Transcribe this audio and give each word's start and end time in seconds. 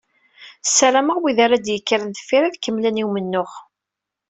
Ssarameɣ 0.63 1.17
wigad 1.21 1.43
ara 1.45 1.57
d-yekkren 1.65 2.05
deffir, 2.15 2.43
ad 2.43 2.55
kemmlen 2.63 3.01
i 3.01 3.03
umennuɣ. 3.07 3.51